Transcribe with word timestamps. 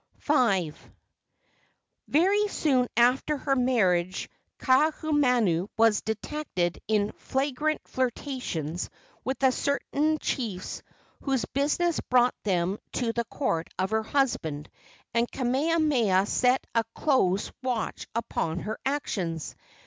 V. 0.17 0.73
Very 2.07 2.47
soon 2.47 2.87
after 2.97 3.37
her 3.37 3.55
marriage 3.55 4.29
Kaahumanu 4.57 5.69
was 5.77 6.01
detected 6.01 6.81
in 6.87 7.11
flagrant 7.11 7.87
flirtations 7.87 8.89
with 9.23 9.37
certain 9.53 10.17
chiefs 10.17 10.81
whose 11.21 11.45
business 11.45 11.99
brought 11.99 12.33
them 12.41 12.79
to 12.93 13.13
the 13.13 13.25
court 13.25 13.67
of 13.77 13.91
her 13.91 14.01
husband, 14.01 14.71
and 15.13 15.29
Kamehameha 15.31 16.25
set 16.25 16.65
a 16.73 16.83
close 16.95 17.51
watch 17.61 18.07
upon 18.15 18.61
her 18.61 18.79
actions. 18.83 19.53